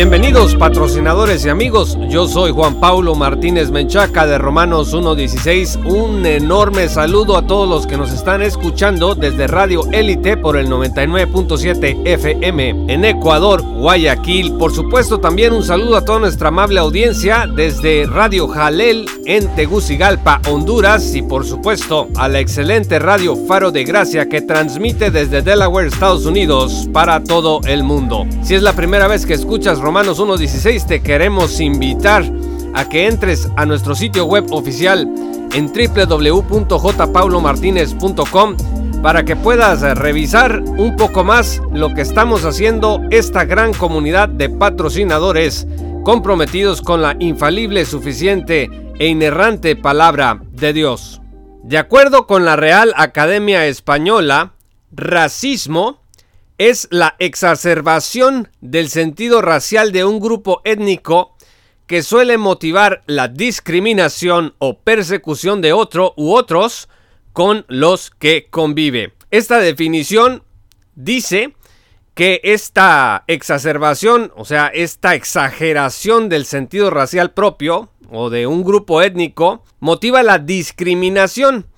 Bienvenidos 0.00 0.54
patrocinadores 0.54 1.44
y 1.44 1.50
amigos, 1.50 1.98
yo 2.08 2.26
soy 2.26 2.52
Juan 2.52 2.80
Paulo 2.80 3.14
Martínez 3.14 3.70
Menchaca 3.70 4.26
de 4.26 4.38
Romanos 4.38 4.94
1.16. 4.94 5.84
Un 5.84 6.24
enorme 6.24 6.88
saludo 6.88 7.36
a 7.36 7.46
todos 7.46 7.68
los 7.68 7.86
que 7.86 7.98
nos 7.98 8.10
están 8.10 8.40
escuchando 8.40 9.14
desde 9.14 9.46
Radio 9.46 9.82
Élite 9.92 10.38
por 10.38 10.56
el 10.56 10.68
99.7 10.70 12.00
FM 12.06 12.86
en 12.88 13.04
Ecuador, 13.04 13.60
Guayaquil. 13.60 14.54
Por 14.54 14.72
supuesto 14.72 15.20
también 15.20 15.52
un 15.52 15.62
saludo 15.62 15.98
a 15.98 16.04
toda 16.06 16.20
nuestra 16.20 16.48
amable 16.48 16.80
audiencia 16.80 17.46
desde 17.46 18.06
Radio 18.06 18.48
Jalel 18.48 19.04
en 19.26 19.54
Tegucigalpa, 19.54 20.40
Honduras 20.48 21.14
y 21.14 21.20
por 21.20 21.44
supuesto 21.44 22.08
a 22.16 22.26
la 22.26 22.40
excelente 22.40 22.98
Radio 22.98 23.36
Faro 23.36 23.70
de 23.70 23.84
Gracia 23.84 24.30
que 24.30 24.40
transmite 24.40 25.10
desde 25.10 25.42
Delaware, 25.42 25.88
Estados 25.88 26.24
Unidos 26.24 26.88
para 26.90 27.22
todo 27.22 27.60
el 27.66 27.84
mundo. 27.84 28.24
Si 28.42 28.54
es 28.54 28.62
la 28.62 28.72
primera 28.72 29.06
vez 29.06 29.26
que 29.26 29.34
escuchas 29.34 29.78
Romanos 29.90 30.20
1.16 30.20 30.86
te 30.86 31.02
queremos 31.02 31.58
invitar 31.58 32.22
a 32.74 32.88
que 32.88 33.08
entres 33.08 33.48
a 33.56 33.66
nuestro 33.66 33.96
sitio 33.96 34.24
web 34.24 34.46
oficial 34.52 35.12
en 35.52 35.66
www.jpaulomartinez.com 35.66 38.56
para 39.02 39.24
que 39.24 39.34
puedas 39.34 39.80
revisar 39.98 40.60
un 40.60 40.94
poco 40.94 41.24
más 41.24 41.60
lo 41.72 41.92
que 41.92 42.02
estamos 42.02 42.44
haciendo 42.44 43.00
esta 43.10 43.44
gran 43.44 43.74
comunidad 43.74 44.28
de 44.28 44.48
patrocinadores 44.48 45.66
comprometidos 46.04 46.82
con 46.82 47.02
la 47.02 47.16
infalible, 47.18 47.84
suficiente 47.84 48.70
e 48.96 49.08
inerrante 49.08 49.74
palabra 49.74 50.40
de 50.52 50.72
Dios. 50.72 51.20
De 51.64 51.78
acuerdo 51.78 52.28
con 52.28 52.44
la 52.44 52.54
Real 52.54 52.92
Academia 52.96 53.66
Española, 53.66 54.52
racismo 54.92 55.99
es 56.60 56.88
la 56.90 57.16
exacerbación 57.20 58.48
del 58.60 58.90
sentido 58.90 59.40
racial 59.40 59.92
de 59.92 60.04
un 60.04 60.20
grupo 60.20 60.60
étnico 60.64 61.34
que 61.86 62.02
suele 62.02 62.36
motivar 62.36 63.02
la 63.06 63.28
discriminación 63.28 64.54
o 64.58 64.78
persecución 64.78 65.62
de 65.62 65.72
otro 65.72 66.12
u 66.18 66.34
otros 66.34 66.90
con 67.32 67.64
los 67.68 68.10
que 68.10 68.48
convive. 68.50 69.14
Esta 69.30 69.58
definición 69.58 70.42
dice 70.94 71.54
que 72.12 72.42
esta 72.44 73.24
exacerbación, 73.26 74.30
o 74.36 74.44
sea, 74.44 74.66
esta 74.66 75.14
exageración 75.14 76.28
del 76.28 76.44
sentido 76.44 76.90
racial 76.90 77.32
propio 77.32 77.88
o 78.10 78.28
de 78.28 78.46
un 78.46 78.64
grupo 78.64 79.00
étnico, 79.00 79.64
motiva 79.78 80.22
la 80.22 80.38
discriminación. 80.38 81.68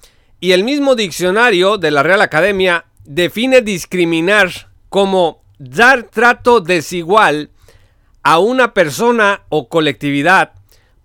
Y 0.40 0.50
el 0.50 0.64
mismo 0.64 0.96
diccionario 0.96 1.78
de 1.78 1.92
la 1.92 2.02
Real 2.02 2.20
Academia 2.20 2.86
define 3.04 3.60
discriminar 3.60 4.71
como 4.92 5.42
dar 5.58 6.02
trato 6.02 6.60
desigual 6.60 7.48
a 8.22 8.38
una 8.38 8.74
persona 8.74 9.40
o 9.48 9.70
colectividad 9.70 10.52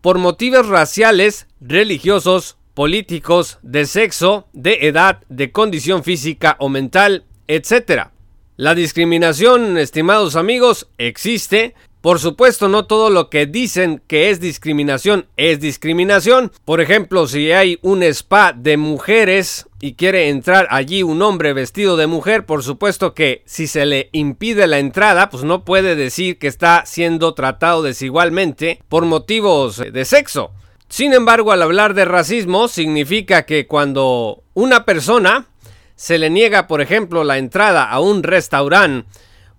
por 0.01 0.17
motivos 0.17 0.67
raciales, 0.67 1.47
religiosos, 1.61 2.57
políticos, 2.73 3.59
de 3.61 3.85
sexo, 3.85 4.45
de 4.51 4.87
edad, 4.87 5.23
de 5.29 5.53
condición 5.53 6.03
física 6.03 6.57
o 6.59 6.67
mental, 6.67 7.23
etc. 7.47 8.09
La 8.57 8.75
discriminación, 8.75 9.77
estimados 9.77 10.35
amigos, 10.35 10.89
existe 10.97 11.73
por 12.01 12.19
supuesto, 12.19 12.69
no 12.69 12.85
todo 12.85 13.09
lo 13.09 13.29
que 13.29 13.45
dicen 13.45 14.01
que 14.07 14.29
es 14.29 14.39
discriminación 14.39 15.25
es 15.35 15.59
discriminación. 15.59 16.51
Por 16.63 16.79
ejemplo, 16.79 17.27
si 17.27 17.51
hay 17.51 17.79
un 17.81 18.03
spa 18.03 18.53
de 18.53 18.77
mujeres 18.77 19.67
y 19.81 19.93
quiere 19.93 20.29
entrar 20.29 20.67
allí 20.69 21.03
un 21.03 21.21
hombre 21.21 21.53
vestido 21.53 21.97
de 21.97 22.07
mujer, 22.07 22.45
por 22.45 22.63
supuesto 22.63 23.13
que 23.13 23.41
si 23.45 23.67
se 23.67 23.85
le 23.85 24.09
impide 24.11 24.67
la 24.67 24.79
entrada, 24.79 25.29
pues 25.29 25.43
no 25.43 25.65
puede 25.65 25.95
decir 25.95 26.37
que 26.37 26.47
está 26.47 26.83
siendo 26.85 27.33
tratado 27.33 27.81
desigualmente 27.81 28.81
por 28.89 29.05
motivos 29.05 29.77
de 29.77 30.05
sexo. 30.05 30.51
Sin 30.89 31.13
embargo, 31.13 31.51
al 31.51 31.61
hablar 31.61 31.93
de 31.93 32.05
racismo, 32.05 32.67
significa 32.67 33.43
que 33.43 33.67
cuando 33.67 34.43
una 34.53 34.85
persona 34.85 35.47
se 35.95 36.17
le 36.19 36.29
niega, 36.29 36.67
por 36.67 36.79
ejemplo, 36.79 37.23
la 37.23 37.39
entrada 37.39 37.89
a 37.89 37.99
un 37.99 38.23
restaurante 38.23 39.09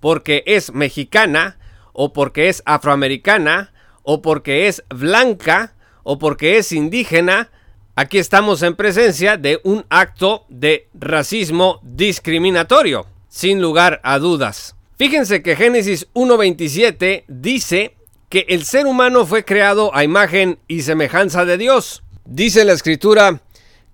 porque 0.01 0.45
es 0.47 0.73
mexicana, 0.73 1.59
o 2.01 2.13
porque 2.13 2.49
es 2.49 2.63
afroamericana, 2.65 3.73
o 4.05 4.23
porque 4.23 4.69
es 4.69 4.85
blanca, 4.89 5.75
o 6.05 6.17
porque 6.17 6.57
es 6.57 6.71
indígena, 6.71 7.51
aquí 7.97 8.19
estamos 8.19 8.63
en 8.63 8.77
presencia 8.77 9.37
de 9.37 9.61
un 9.65 9.85
acto 9.91 10.47
de 10.49 10.87
racismo 10.95 11.81
discriminatorio, 11.83 13.05
sin 13.29 13.61
lugar 13.61 14.01
a 14.05 14.21
dudas. 14.21 14.77
Fíjense 14.97 15.43
que 15.43 15.57
Génesis 15.57 16.07
1.27 16.15 17.25
dice 17.27 17.97
que 18.29 18.47
el 18.49 18.65
ser 18.65 18.87
humano 18.87 19.27
fue 19.27 19.45
creado 19.45 19.93
a 19.93 20.05
imagen 20.05 20.61
y 20.69 20.83
semejanza 20.83 21.45
de 21.45 21.59
Dios. 21.59 22.05
Dice 22.25 22.65
la 22.65 22.75
escritura, 22.75 23.41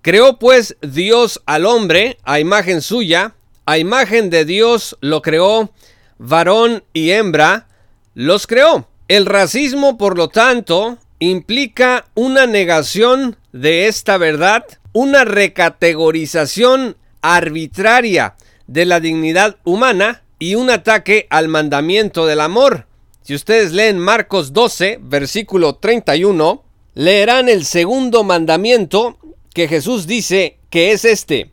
creó 0.02 0.38
pues 0.38 0.76
Dios 0.82 1.40
al 1.46 1.64
hombre 1.64 2.18
a 2.24 2.38
imagen 2.38 2.82
suya, 2.82 3.34
a 3.64 3.78
imagen 3.78 4.28
de 4.28 4.44
Dios 4.44 4.98
lo 5.00 5.22
creó, 5.22 5.72
varón 6.18 6.84
y 6.92 7.12
hembra, 7.12 7.68
los 8.14 8.46
creó. 8.46 8.88
El 9.08 9.26
racismo, 9.26 9.98
por 9.98 10.16
lo 10.16 10.28
tanto, 10.28 10.98
implica 11.18 12.06
una 12.14 12.46
negación 12.46 13.36
de 13.52 13.86
esta 13.86 14.16
verdad, 14.18 14.64
una 14.92 15.24
recategorización 15.24 16.96
arbitraria 17.20 18.36
de 18.66 18.86
la 18.86 19.00
dignidad 19.00 19.56
humana 19.64 20.22
y 20.38 20.54
un 20.54 20.70
ataque 20.70 21.26
al 21.30 21.48
mandamiento 21.48 22.26
del 22.26 22.40
amor. 22.40 22.86
Si 23.22 23.34
ustedes 23.34 23.72
leen 23.72 23.98
Marcos 23.98 24.52
12, 24.52 24.98
versículo 25.02 25.76
31, 25.76 26.62
leerán 26.94 27.48
el 27.48 27.64
segundo 27.64 28.24
mandamiento 28.24 29.18
que 29.52 29.68
Jesús 29.68 30.06
dice 30.06 30.58
que 30.70 30.92
es 30.92 31.04
este. 31.04 31.52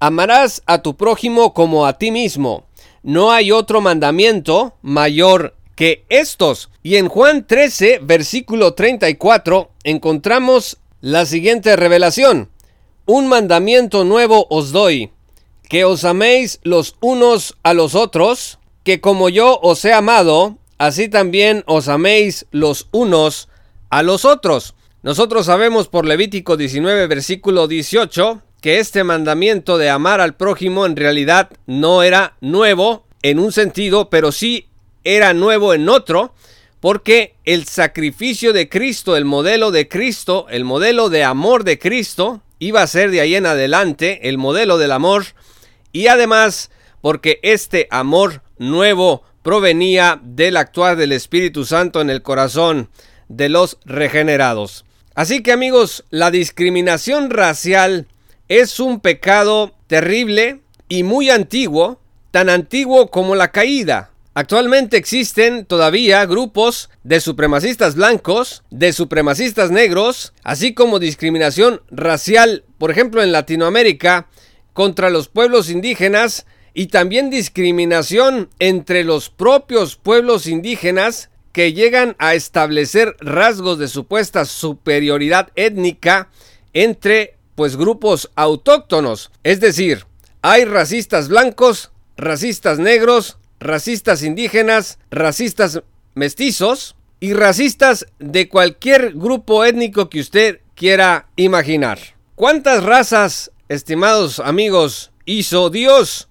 Amarás 0.00 0.62
a 0.66 0.82
tu 0.82 0.96
prójimo 0.96 1.54
como 1.54 1.86
a 1.86 1.98
ti 1.98 2.10
mismo. 2.10 2.66
No 3.02 3.30
hay 3.32 3.52
otro 3.52 3.80
mandamiento 3.80 4.74
mayor 4.82 5.54
que 5.74 6.04
estos. 6.08 6.70
Y 6.82 6.96
en 6.96 7.08
Juan 7.08 7.46
13, 7.46 8.00
versículo 8.02 8.74
34, 8.74 9.70
encontramos 9.84 10.78
la 11.00 11.26
siguiente 11.26 11.76
revelación. 11.76 12.50
Un 13.06 13.26
mandamiento 13.26 14.04
nuevo 14.04 14.46
os 14.48 14.72
doy, 14.72 15.10
que 15.68 15.84
os 15.84 16.04
améis 16.04 16.60
los 16.62 16.96
unos 17.00 17.56
a 17.62 17.74
los 17.74 17.94
otros, 17.94 18.58
que 18.82 19.00
como 19.00 19.28
yo 19.28 19.58
os 19.62 19.84
he 19.84 19.92
amado, 19.92 20.58
así 20.78 21.08
también 21.08 21.64
os 21.66 21.88
améis 21.88 22.46
los 22.50 22.88
unos 22.92 23.48
a 23.90 24.02
los 24.02 24.24
otros. 24.24 24.74
Nosotros 25.02 25.46
sabemos 25.46 25.88
por 25.88 26.06
Levítico 26.06 26.56
19, 26.56 27.06
versículo 27.06 27.68
18, 27.68 28.40
que 28.62 28.78
este 28.78 29.04
mandamiento 29.04 29.76
de 29.76 29.90
amar 29.90 30.22
al 30.22 30.36
prójimo 30.36 30.86
en 30.86 30.96
realidad 30.96 31.50
no 31.66 32.02
era 32.02 32.36
nuevo 32.40 33.04
en 33.20 33.38
un 33.38 33.52
sentido, 33.52 34.08
pero 34.08 34.32
sí 34.32 34.68
era 35.04 35.34
nuevo 35.34 35.74
en 35.74 35.88
otro, 35.88 36.34
porque 36.80 37.36
el 37.44 37.66
sacrificio 37.66 38.52
de 38.52 38.68
Cristo, 38.68 39.16
el 39.16 39.24
modelo 39.24 39.70
de 39.70 39.88
Cristo, 39.88 40.46
el 40.50 40.64
modelo 40.64 41.08
de 41.08 41.24
amor 41.24 41.64
de 41.64 41.78
Cristo, 41.78 42.42
iba 42.58 42.82
a 42.82 42.86
ser 42.86 43.10
de 43.10 43.20
ahí 43.20 43.34
en 43.34 43.46
adelante 43.46 44.28
el 44.28 44.38
modelo 44.38 44.78
del 44.78 44.92
amor, 44.92 45.24
y 45.92 46.08
además 46.08 46.70
porque 47.00 47.38
este 47.42 47.86
amor 47.90 48.42
nuevo 48.58 49.22
provenía 49.42 50.20
del 50.22 50.56
actuar 50.56 50.96
del 50.96 51.12
Espíritu 51.12 51.66
Santo 51.66 52.00
en 52.00 52.08
el 52.08 52.22
corazón 52.22 52.88
de 53.28 53.50
los 53.50 53.78
regenerados. 53.84 54.84
Así 55.14 55.42
que 55.42 55.52
amigos, 55.52 56.04
la 56.10 56.30
discriminación 56.30 57.30
racial 57.30 58.06
es 58.48 58.80
un 58.80 59.00
pecado 59.00 59.74
terrible 59.86 60.60
y 60.88 61.02
muy 61.02 61.30
antiguo, 61.30 62.00
tan 62.30 62.48
antiguo 62.48 63.10
como 63.10 63.34
la 63.36 63.52
caída. 63.52 64.10
Actualmente 64.36 64.96
existen 64.96 65.64
todavía 65.64 66.26
grupos 66.26 66.90
de 67.04 67.20
supremacistas 67.20 67.94
blancos, 67.94 68.64
de 68.70 68.92
supremacistas 68.92 69.70
negros, 69.70 70.32
así 70.42 70.74
como 70.74 70.98
discriminación 70.98 71.82
racial, 71.92 72.64
por 72.78 72.90
ejemplo 72.90 73.22
en 73.22 73.30
Latinoamérica, 73.30 74.26
contra 74.72 75.08
los 75.08 75.28
pueblos 75.28 75.70
indígenas 75.70 76.46
y 76.74 76.86
también 76.88 77.30
discriminación 77.30 78.50
entre 78.58 79.04
los 79.04 79.30
propios 79.30 79.94
pueblos 79.94 80.48
indígenas 80.48 81.30
que 81.52 81.72
llegan 81.72 82.16
a 82.18 82.34
establecer 82.34 83.14
rasgos 83.20 83.78
de 83.78 83.86
supuesta 83.86 84.44
superioridad 84.46 85.52
étnica 85.54 86.28
entre 86.72 87.36
pues 87.54 87.76
grupos 87.76 88.32
autóctonos, 88.34 89.30
es 89.44 89.60
decir, 89.60 90.06
hay 90.42 90.64
racistas 90.64 91.28
blancos, 91.28 91.92
racistas 92.16 92.80
negros, 92.80 93.38
racistas 93.64 94.22
indígenas, 94.22 94.98
racistas 95.10 95.82
mestizos 96.14 96.94
y 97.18 97.32
racistas 97.32 98.06
de 98.18 98.48
cualquier 98.48 99.14
grupo 99.14 99.64
étnico 99.64 100.08
que 100.10 100.20
usted 100.20 100.60
quiera 100.74 101.28
imaginar. 101.36 101.98
¿Cuántas 102.34 102.84
razas, 102.84 103.50
estimados 103.68 104.38
amigos, 104.38 105.10
hizo 105.24 105.70
Dios? 105.70 106.28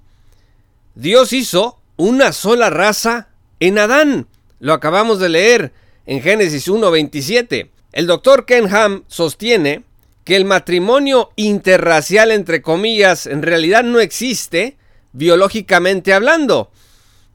Dios 0.96 1.34
hizo 1.34 1.80
una 1.98 2.32
sola 2.34 2.70
raza 2.70 3.30
en 3.60 3.80
Adán. 3.80 4.28
Lo 4.60 4.74
acabamos 4.74 5.20
de 5.20 5.30
leer 5.30 5.74
en 6.06 6.22
Génesis 6.22 6.68
1.27. 6.68 7.70
El 7.94 8.08
doctor 8.08 8.46
Ken 8.46 8.74
Ham 8.74 9.04
sostiene 9.08 9.84
que 10.24 10.36
el 10.36 10.46
matrimonio 10.46 11.32
interracial, 11.36 12.32
entre 12.32 12.62
comillas, 12.62 13.26
en 13.26 13.42
realidad 13.42 13.84
no 13.84 14.00
existe 14.00 14.78
biológicamente 15.14 16.14
hablando, 16.14 16.72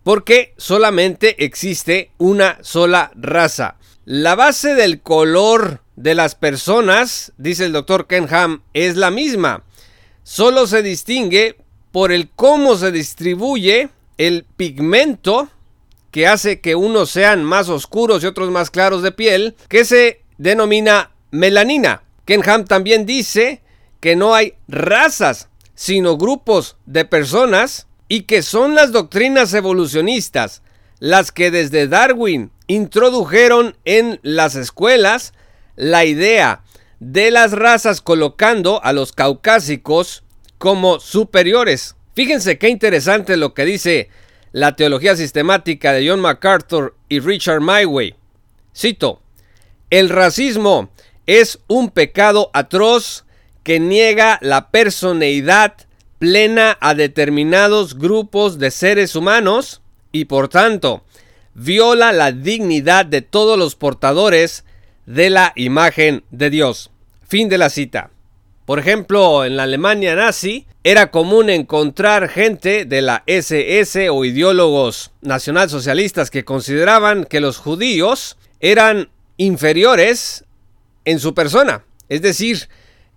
porque 0.08 0.54
solamente 0.56 1.44
existe 1.44 2.12
una 2.16 2.56
sola 2.62 3.10
raza. 3.14 3.76
La 4.06 4.36
base 4.36 4.74
del 4.74 5.02
color 5.02 5.82
de 5.96 6.14
las 6.14 6.34
personas, 6.34 7.34
dice 7.36 7.66
el 7.66 7.74
doctor 7.74 8.06
Ken 8.06 8.26
Ham, 8.32 8.62
es 8.72 8.96
la 8.96 9.10
misma. 9.10 9.64
Solo 10.22 10.66
se 10.66 10.82
distingue 10.82 11.58
por 11.92 12.10
el 12.10 12.30
cómo 12.30 12.76
se 12.76 12.90
distribuye 12.90 13.90
el 14.16 14.46
pigmento 14.56 15.50
que 16.10 16.26
hace 16.26 16.62
que 16.62 16.74
unos 16.74 17.10
sean 17.10 17.44
más 17.44 17.68
oscuros 17.68 18.24
y 18.24 18.28
otros 18.28 18.50
más 18.50 18.70
claros 18.70 19.02
de 19.02 19.12
piel, 19.12 19.56
que 19.68 19.84
se 19.84 20.22
denomina 20.38 21.10
melanina. 21.32 22.02
Kenham 22.24 22.64
también 22.64 23.04
dice 23.04 23.60
que 24.00 24.16
no 24.16 24.34
hay 24.34 24.54
razas, 24.68 25.50
sino 25.74 26.16
grupos 26.16 26.78
de 26.86 27.04
personas 27.04 27.87
y 28.08 28.22
que 28.22 28.42
son 28.42 28.74
las 28.74 28.92
doctrinas 28.92 29.52
evolucionistas 29.54 30.62
las 30.98 31.30
que 31.30 31.50
desde 31.50 31.86
Darwin 31.86 32.50
introdujeron 32.66 33.76
en 33.84 34.18
las 34.22 34.56
escuelas 34.56 35.32
la 35.76 36.04
idea 36.04 36.62
de 36.98 37.30
las 37.30 37.52
razas 37.52 38.00
colocando 38.00 38.82
a 38.82 38.92
los 38.92 39.12
caucásicos 39.12 40.24
como 40.58 40.98
superiores. 40.98 41.94
Fíjense 42.14 42.58
qué 42.58 42.68
interesante 42.68 43.36
lo 43.36 43.54
que 43.54 43.64
dice 43.64 44.10
la 44.50 44.74
teología 44.74 45.14
sistemática 45.14 45.92
de 45.92 46.08
John 46.08 46.20
MacArthur 46.20 46.96
y 47.08 47.20
Richard 47.20 47.60
Myway. 47.60 48.16
Cito, 48.74 49.22
el 49.90 50.08
racismo 50.08 50.90
es 51.26 51.60
un 51.68 51.90
pecado 51.90 52.50
atroz 52.54 53.24
que 53.62 53.78
niega 53.78 54.38
la 54.40 54.70
personalidad 54.70 55.87
plena 56.18 56.76
a 56.80 56.94
determinados 56.94 57.96
grupos 57.96 58.58
de 58.58 58.70
seres 58.70 59.14
humanos 59.14 59.82
y 60.12 60.24
por 60.24 60.48
tanto 60.48 61.04
viola 61.54 62.12
la 62.12 62.32
dignidad 62.32 63.06
de 63.06 63.22
todos 63.22 63.58
los 63.58 63.74
portadores 63.74 64.64
de 65.06 65.30
la 65.30 65.52
imagen 65.56 66.24
de 66.30 66.50
Dios. 66.50 66.90
Fin 67.26 67.48
de 67.48 67.58
la 67.58 67.70
cita. 67.70 68.10
Por 68.64 68.78
ejemplo, 68.78 69.44
en 69.44 69.56
la 69.56 69.62
Alemania 69.62 70.14
nazi 70.14 70.66
era 70.84 71.10
común 71.10 71.50
encontrar 71.50 72.28
gente 72.28 72.84
de 72.84 73.02
la 73.02 73.22
SS 73.26 74.10
o 74.10 74.24
ideólogos 74.24 75.12
nacionalsocialistas 75.22 76.30
que 76.30 76.44
consideraban 76.44 77.24
que 77.24 77.40
los 77.40 77.58
judíos 77.58 78.36
eran 78.60 79.08
inferiores 79.36 80.44
en 81.04 81.18
su 81.18 81.34
persona. 81.34 81.84
Es 82.08 82.22
decir, 82.22 82.68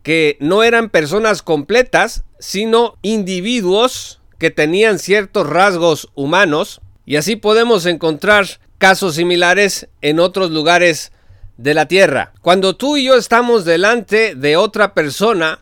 que 0.03 0.37
no 0.39 0.63
eran 0.63 0.89
personas 0.89 1.41
completas, 1.41 2.23
sino 2.39 2.97
individuos 3.01 4.19
que 4.39 4.49
tenían 4.49 4.99
ciertos 4.99 5.47
rasgos 5.47 6.09
humanos. 6.15 6.81
Y 7.05 7.17
así 7.17 7.35
podemos 7.35 7.85
encontrar 7.85 8.47
casos 8.77 9.15
similares 9.15 9.87
en 10.01 10.19
otros 10.19 10.49
lugares 10.49 11.11
de 11.57 11.73
la 11.73 11.87
tierra. 11.87 12.33
Cuando 12.41 12.75
tú 12.75 12.97
y 12.97 13.05
yo 13.05 13.15
estamos 13.15 13.65
delante 13.65 14.33
de 14.33 14.57
otra 14.57 14.93
persona, 14.93 15.59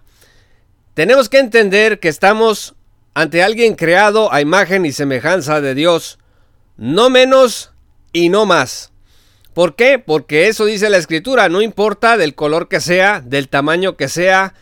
tenemos 0.94 1.28
que 1.28 1.40
entender 1.40 2.00
que 2.00 2.08
estamos 2.08 2.76
ante 3.14 3.44
alguien 3.44 3.76
creado 3.76 4.32
a 4.32 4.40
imagen 4.40 4.86
y 4.86 4.94
semejanza 4.94 5.60
de 5.60 5.76
Dios, 5.76 6.20
no 6.78 7.10
menos 7.10 7.72
y 8.14 8.30
no 8.30 8.46
más. 8.46 8.89
¿Por 9.60 9.76
qué? 9.76 10.00
Porque 10.00 10.48
eso 10.48 10.64
dice 10.64 10.90
la 10.90 10.96
escritura, 10.96 11.50
no 11.50 11.62
importa 11.62 12.16
del 12.16 12.34
color 12.34 12.70
que 12.70 12.80
sea, 12.80 13.20
del 13.20 13.50
tamaño 13.50 13.98
que 13.98 14.08
sea, 14.08 14.54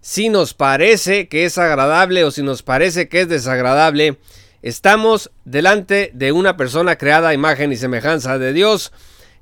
si 0.00 0.28
nos 0.28 0.54
parece 0.54 1.26
que 1.26 1.44
es 1.44 1.58
agradable 1.58 2.22
o 2.22 2.30
si 2.30 2.44
nos 2.44 2.62
parece 2.62 3.08
que 3.08 3.22
es 3.22 3.28
desagradable, 3.28 4.16
estamos 4.62 5.32
delante 5.44 6.12
de 6.14 6.30
una 6.30 6.56
persona 6.56 6.94
creada 6.94 7.30
a 7.30 7.34
imagen 7.34 7.72
y 7.72 7.76
semejanza 7.76 8.38
de 8.38 8.52
Dios 8.52 8.92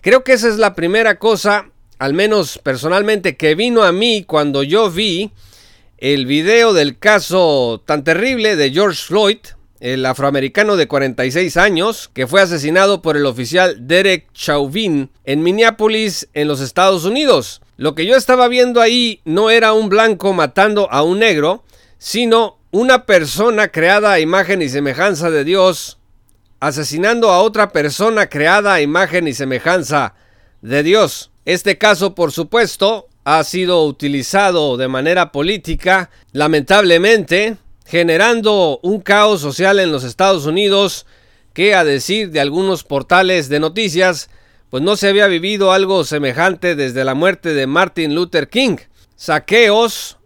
Creo 0.01 0.25
que 0.25 0.33
esa 0.33 0.49
es 0.49 0.57
la 0.57 0.75
primera 0.75 1.19
cosa, 1.19 1.67
al 1.99 2.15
menos 2.15 2.59
personalmente, 2.63 3.37
que 3.37 3.55
vino 3.55 3.83
a 3.83 3.93
mí 3.93 4.25
cuando 4.27 4.63
yo 4.63 4.91
vi 4.91 5.31
el 5.99 6.25
video 6.25 6.73
del 6.73 6.99
caso 6.99 7.83
tan 7.85 8.03
terrible 8.03 8.57
de 8.57 8.71
George 8.71 9.03
Floyd, 9.05 9.41
el 9.83 10.07
afroamericano 10.07 10.77
de 10.77 10.89
46 10.89 11.57
años, 11.59 12.11
que 12.15 12.27
fue 12.27 12.41
asesinado 12.41 13.03
por 13.03 13.17
el 13.17 13.27
oficial 13.27 13.87
Derek 13.87 14.33
Chauvin 14.33 15.11
en 15.25 15.43
Minneapolis, 15.43 16.29
en 16.33 16.49
los 16.49 16.61
Estados 16.61 17.05
Unidos. 17.05 17.61
Lo 17.77 17.95
que 17.95 18.07
yo 18.07 18.17
estaba 18.17 18.49
viendo 18.49 18.81
ahí 18.81 19.21
no 19.25 19.51
era 19.51 19.75
un 19.75 19.89
blanco 19.89 20.33
matando 20.33 20.91
a 20.91 21.03
un 21.03 21.19
negro, 21.19 21.65
sino 21.99 22.59
una 22.71 23.05
persona 23.05 23.69
creada 23.69 24.13
a 24.13 24.21
imagen 24.21 24.63
y 24.63 24.69
semejanza 24.71 25.31
de 25.31 25.45
Dios 25.45 25.99
asesinando 26.63 27.33
a 27.33 27.43
otra 27.43 27.73
persona 27.73 28.29
creada 28.29 28.75
a 28.75 28.81
imagen 28.81 29.27
y 29.27 29.35
semejanza 29.35 30.15
de 30.61 30.85
Dios. 30.85 31.33
Este 31.45 31.77
caso, 31.77 32.15
por 32.15 32.31
supuesto, 32.31 33.09
ha 33.25 33.43
sido 33.43 33.85
utilizado 33.85 34.77
de 34.77 34.87
manera 34.87 35.33
política, 35.33 36.11
lamentablemente, 36.31 37.57
generando 37.93 38.81
un 38.83 39.03
caos 39.03 39.43
social 39.43 39.79
en 39.79 39.93
los 39.93 40.03
Estados 40.03 40.47
Unidos 40.47 41.05
que, 41.53 41.75
a 41.75 41.85
decir 41.85 42.31
de 42.31 42.41
algunos 42.41 42.85
portales 42.85 43.51
de 43.51 43.61
noticias, 43.61 44.31
pues 44.71 44.83
no 44.83 44.97
se 44.97 45.09
había 45.09 45.27
vivido 45.27 45.73
algo 45.73 46.03
semejante 46.05 46.75
desde 46.75 47.05
la 47.05 47.13
muerte 47.13 47.53
de 47.53 47.67
Martin 47.67 48.15
Luther 48.15 48.49
King. 48.49 48.79
Saqueos, 49.15 50.17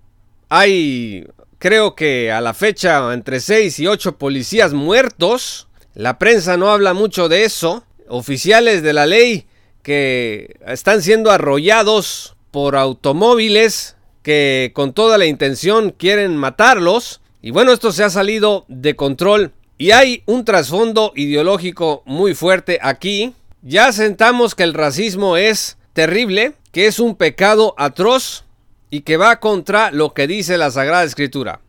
hay 0.49 1.27
creo 1.59 1.97
que 1.97 2.31
a 2.31 2.41
la 2.41 2.55
fecha 2.55 3.13
entre 3.13 3.41
6 3.41 3.81
y 3.81 3.89
8 3.89 4.17
policías 4.17 4.73
muertos, 4.73 5.67
la 5.93 6.21
prensa 6.21 6.57
no 6.57 6.71
habla 6.71 6.95
mucho 6.95 7.29
de 7.29 7.43
eso. 7.43 7.83
Oficiales 8.07 8.85
de 8.85 8.93
la 8.93 9.07
ley 9.07 9.49
que 9.83 10.57
están 10.69 11.03
siendo 11.03 11.33
arrollados 11.33 12.37
por 12.53 12.77
automóviles 12.77 13.97
que 14.23 14.71
con 14.73 14.93
toda 14.93 15.19
la 15.19 15.27
intención 15.27 15.91
quieren 15.91 16.37
matarlos. 16.37 17.23
Y 17.43 17.51
bueno, 17.51 17.73
esto 17.73 17.93
se 17.93 18.05
ha 18.05 18.11
salido 18.11 18.65
de 18.69 18.97
control 18.97 19.53
y 19.79 19.91
hay 19.91 20.23
un 20.27 20.45
trasfondo 20.45 21.13
ideológico 21.15 22.03
muy 22.07 22.35
fuerte 22.35 22.79
aquí. 22.83 23.35
Ya 23.63 23.93
sentamos 23.93 24.55
que 24.55 24.63
el 24.63 24.75
racismo 24.75 25.37
es 25.37 25.77
terrible, 25.93 26.55
que 26.73 26.87
es 26.87 26.99
un 26.99 27.15
pecado 27.15 27.75
atroz 27.77 28.45
y 28.91 29.01
que 29.01 29.17
va 29.17 29.41
contra 29.41 29.91
lo 29.91 30.15
que 30.15 30.27
dice 30.27 30.57
la 30.57 30.71
Sagrada 30.71 31.05
Escritura. 31.05 31.61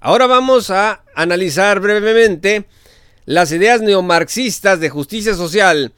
Ahora 0.00 0.26
vamos 0.26 0.70
a 0.70 1.02
analizar 1.14 1.80
brevemente 1.80 2.66
las 3.26 3.52
ideas 3.52 3.80
neomarxistas 3.80 4.80
de 4.80 4.90
justicia 4.90 5.34
social 5.34 5.92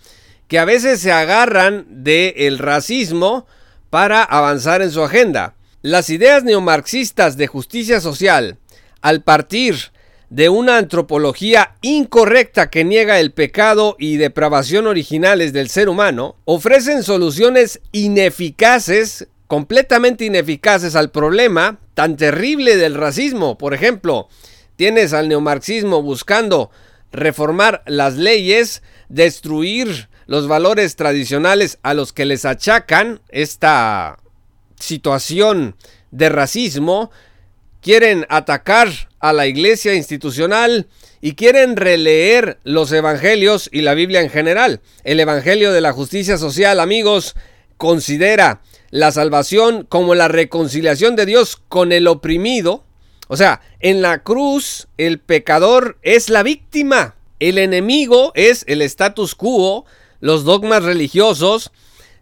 que 0.48 0.58
a 0.58 0.64
veces 0.64 1.00
se 1.00 1.12
agarran 1.12 1.86
del 1.88 2.58
racismo 2.58 3.46
para 3.90 4.22
avanzar 4.22 4.82
en 4.82 4.92
su 4.92 5.02
agenda. 5.02 5.54
Las 5.82 6.10
ideas 6.10 6.44
neomarxistas 6.44 7.36
de 7.36 7.46
justicia 7.46 8.00
social, 8.00 8.58
al 9.06 9.22
partir 9.22 9.92
de 10.30 10.48
una 10.48 10.78
antropología 10.78 11.76
incorrecta 11.80 12.70
que 12.70 12.82
niega 12.82 13.20
el 13.20 13.30
pecado 13.30 13.94
y 14.00 14.16
depravación 14.16 14.88
originales 14.88 15.52
del 15.52 15.68
ser 15.68 15.88
humano, 15.88 16.34
ofrecen 16.44 17.04
soluciones 17.04 17.80
ineficaces, 17.92 19.28
completamente 19.46 20.24
ineficaces 20.24 20.96
al 20.96 21.12
problema 21.12 21.78
tan 21.94 22.16
terrible 22.16 22.76
del 22.76 22.96
racismo. 22.96 23.56
Por 23.56 23.74
ejemplo, 23.74 24.26
tienes 24.74 25.12
al 25.12 25.28
neomarxismo 25.28 26.02
buscando 26.02 26.72
reformar 27.12 27.84
las 27.86 28.16
leyes, 28.16 28.82
destruir 29.08 30.08
los 30.26 30.48
valores 30.48 30.96
tradicionales 30.96 31.78
a 31.84 31.94
los 31.94 32.12
que 32.12 32.24
les 32.24 32.44
achacan 32.44 33.20
esta 33.28 34.18
situación 34.80 35.76
de 36.10 36.28
racismo, 36.28 37.12
quieren 37.86 38.26
atacar 38.30 38.88
a 39.20 39.32
la 39.32 39.46
iglesia 39.46 39.94
institucional 39.94 40.88
y 41.20 41.36
quieren 41.36 41.76
releer 41.76 42.58
los 42.64 42.90
evangelios 42.90 43.70
y 43.72 43.82
la 43.82 43.94
Biblia 43.94 44.22
en 44.22 44.28
general. 44.28 44.80
El 45.04 45.20
evangelio 45.20 45.72
de 45.72 45.80
la 45.80 45.92
justicia 45.92 46.36
social, 46.36 46.80
amigos, 46.80 47.36
considera 47.76 48.60
la 48.90 49.12
salvación 49.12 49.86
como 49.88 50.16
la 50.16 50.26
reconciliación 50.26 51.14
de 51.14 51.26
Dios 51.26 51.62
con 51.68 51.92
el 51.92 52.08
oprimido. 52.08 52.82
O 53.28 53.36
sea, 53.36 53.60
en 53.78 54.02
la 54.02 54.24
cruz 54.24 54.88
el 54.96 55.20
pecador 55.20 55.96
es 56.02 56.28
la 56.28 56.42
víctima, 56.42 57.14
el 57.38 57.56
enemigo 57.56 58.32
es 58.34 58.64
el 58.66 58.82
status 58.82 59.36
quo, 59.36 59.84
los 60.18 60.42
dogmas 60.42 60.82
religiosos, 60.82 61.70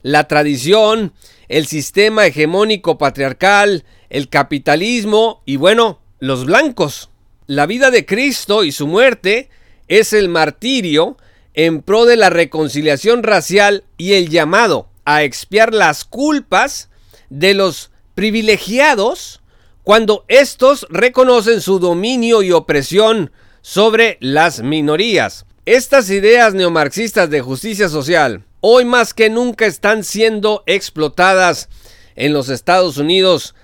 la 0.03 0.29
tradición, 0.29 1.15
el 1.49 1.67
sistema 1.67 2.27
hegemónico 2.27 2.99
patriarcal, 2.99 3.85
el 4.11 4.29
capitalismo 4.29 5.43
y 5.45 5.57
bueno, 5.57 6.01
los 6.19 6.45
blancos. 6.45 7.11
La 7.47 7.67
vida 7.67 7.91
de 7.91 8.07
Cristo 8.07 8.65
y 8.65 8.73
su 8.73 8.87
muerte 8.87 9.51
es 9.89 10.13
el 10.13 10.29
martirio 10.29 11.17
en 11.53 11.83
pro 11.83 12.05
de 12.05 12.17
la 12.17 12.31
reconciliación 12.31 13.23
racial 13.23 13.85
y 13.97 14.15
el 14.15 14.29
llamado 14.29 14.89
a 15.05 15.23
expiar 15.23 15.75
las 15.75 16.05
culpas 16.05 16.89
de 17.31 17.55
los 17.55 17.91
privilegiados 18.15 19.43
cuando 19.83 20.25
éstos 20.29 20.87
reconocen 20.89 21.61
su 21.61 21.79
dominio 21.79 22.43
y 22.43 22.53
opresión 22.53 23.31
sobre 23.61 24.17
las 24.21 24.63
minorías. 24.63 25.47
Estas 25.67 26.11
ideas 26.11 26.55
neomarxistas 26.55 27.31
de 27.31 27.41
justicia 27.41 27.89
social 27.89 28.45
hoy 28.61 28.87
más 28.87 29.13
que 29.13 29.29
nunca 29.29 29.67
están 29.67 30.05
siendo 30.05 30.63
explotadas 30.65 31.69
en 32.17 32.33
los 32.33 32.49
Estados 32.49 32.97
Unidos 32.97 33.55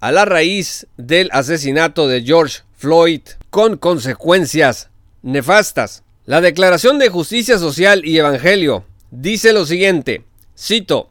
a 0.00 0.12
la 0.12 0.24
raíz 0.24 0.86
del 0.96 1.28
asesinato 1.32 2.08
de 2.08 2.22
George 2.22 2.60
Floyd 2.76 3.22
con 3.50 3.76
consecuencias 3.76 4.90
nefastas. 5.22 6.02
La 6.24 6.40
Declaración 6.40 6.98
de 6.98 7.08
Justicia 7.08 7.58
Social 7.58 8.04
y 8.04 8.18
Evangelio 8.18 8.84
dice 9.10 9.52
lo 9.52 9.64
siguiente, 9.64 10.24
cito, 10.58 11.10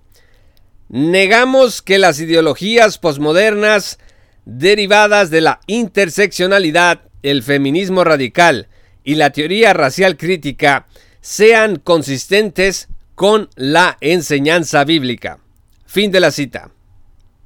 negamos 0.89 1.81
que 1.81 1.97
las 1.97 2.19
ideologías 2.19 2.97
posmodernas 2.97 3.97
derivadas 4.45 5.29
de 5.29 5.41
la 5.41 5.59
interseccionalidad, 5.67 7.01
el 7.23 7.43
feminismo 7.43 8.03
radical 8.03 8.67
y 9.03 9.15
la 9.15 9.31
teoría 9.31 9.73
racial 9.73 10.17
crítica 10.17 10.85
sean 11.21 11.77
consistentes 11.77 12.87
con 13.15 13.49
la 13.55 13.97
enseñanza 14.01 14.83
bíblica. 14.83 15.39
Fin 15.85 16.11
de 16.11 16.19
la 16.19 16.31
cita. 16.31 16.74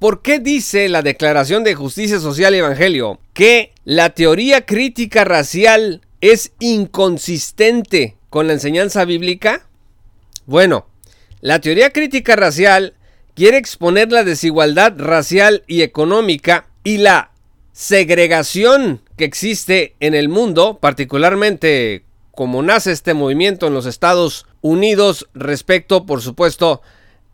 ¿Por 0.00 0.22
qué 0.22 0.38
dice 0.38 0.88
la 0.88 1.02
Declaración 1.02 1.62
de 1.62 1.74
Justicia 1.74 2.20
Social 2.20 2.54
y 2.54 2.58
Evangelio 2.58 3.20
que 3.34 3.74
la 3.84 4.08
teoría 4.08 4.64
crítica 4.64 5.24
racial 5.24 6.00
es 6.22 6.52
inconsistente 6.58 8.16
con 8.30 8.46
la 8.46 8.54
enseñanza 8.54 9.04
bíblica? 9.04 9.66
Bueno, 10.46 10.86
la 11.42 11.60
teoría 11.60 11.90
crítica 11.92 12.34
racial 12.34 12.94
quiere 13.34 13.58
exponer 13.58 14.10
la 14.10 14.24
desigualdad 14.24 14.94
racial 14.96 15.64
y 15.66 15.82
económica 15.82 16.70
y 16.82 16.96
la 16.96 17.32
segregación 17.72 19.02
que 19.18 19.26
existe 19.26 19.96
en 20.00 20.14
el 20.14 20.30
mundo, 20.30 20.78
particularmente 20.80 22.04
como 22.34 22.62
nace 22.62 22.92
este 22.92 23.12
movimiento 23.12 23.66
en 23.66 23.74
los 23.74 23.84
Estados 23.84 24.46
Unidos 24.62 25.28
respecto, 25.34 26.06
por 26.06 26.22
supuesto, 26.22 26.80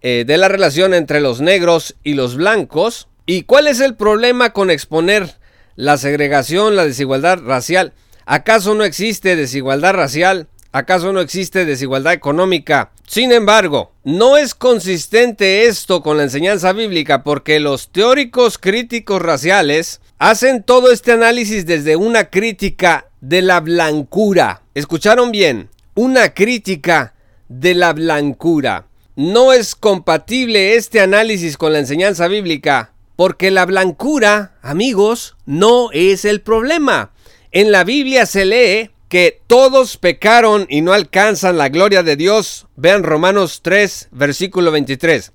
eh, 0.08 0.24
de 0.24 0.38
la 0.38 0.46
relación 0.46 0.94
entre 0.94 1.20
los 1.20 1.40
negros 1.40 1.96
y 2.04 2.14
los 2.14 2.36
blancos. 2.36 3.08
¿Y 3.26 3.42
cuál 3.42 3.66
es 3.66 3.80
el 3.80 3.96
problema 3.96 4.52
con 4.52 4.70
exponer 4.70 5.34
la 5.74 5.98
segregación, 5.98 6.76
la 6.76 6.84
desigualdad 6.84 7.40
racial? 7.40 7.92
¿Acaso 8.24 8.76
no 8.76 8.84
existe 8.84 9.34
desigualdad 9.34 9.94
racial? 9.94 10.46
¿Acaso 10.70 11.12
no 11.12 11.18
existe 11.18 11.64
desigualdad 11.64 12.12
económica? 12.12 12.92
Sin 13.08 13.32
embargo, 13.32 13.90
no 14.04 14.36
es 14.36 14.54
consistente 14.54 15.66
esto 15.66 16.04
con 16.04 16.18
la 16.18 16.22
enseñanza 16.22 16.72
bíblica 16.72 17.24
porque 17.24 17.58
los 17.58 17.88
teóricos 17.88 18.58
críticos 18.58 19.20
raciales 19.20 20.00
hacen 20.20 20.62
todo 20.62 20.92
este 20.92 21.10
análisis 21.10 21.66
desde 21.66 21.96
una 21.96 22.30
crítica 22.30 23.08
de 23.20 23.42
la 23.42 23.58
blancura. 23.58 24.62
¿Escucharon 24.72 25.32
bien? 25.32 25.68
Una 25.96 26.32
crítica 26.32 27.14
de 27.48 27.74
la 27.74 27.92
blancura. 27.92 28.86
No 29.16 29.54
es 29.54 29.74
compatible 29.74 30.76
este 30.76 31.00
análisis 31.00 31.56
con 31.56 31.72
la 31.72 31.78
enseñanza 31.78 32.28
bíblica 32.28 32.92
porque 33.16 33.50
la 33.50 33.64
blancura, 33.64 34.58
amigos, 34.60 35.36
no 35.46 35.90
es 35.92 36.26
el 36.26 36.42
problema. 36.42 37.12
En 37.50 37.72
la 37.72 37.82
Biblia 37.82 38.26
se 38.26 38.44
lee 38.44 38.90
que 39.08 39.40
todos 39.46 39.96
pecaron 39.96 40.66
y 40.68 40.82
no 40.82 40.92
alcanzan 40.92 41.56
la 41.56 41.70
gloria 41.70 42.02
de 42.02 42.16
Dios. 42.16 42.66
Vean 42.76 43.04
Romanos 43.04 43.60
3, 43.62 44.08
versículo 44.10 44.70
23. 44.70 45.32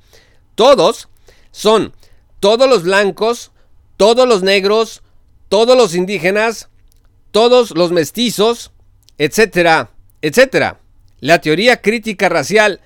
Todos 0.53 1.09
son 1.50 1.95
todos 2.39 2.69
los 2.69 2.83
blancos, 2.83 3.51
todos 3.97 4.27
los 4.27 4.43
negros, 4.43 5.01
todos 5.50 5.75
los 5.75 5.95
indígenas, 5.95 6.69
todos 7.31 7.71
los 7.71 7.91
mestizos, 7.91 8.73
etcétera, 9.17 9.89
etcétera. 10.21 10.79
La 11.19 11.41
teoría 11.41 11.81
crítica 11.81 12.29
racial 12.29 12.79